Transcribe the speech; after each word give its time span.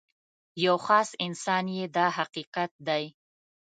یو 0.65 0.75
خاص 0.85 1.09
انسان 1.25 1.65
یې 1.77 1.85
دا 1.95 2.05
حقیقت 2.17 2.71
دی. 2.87 3.03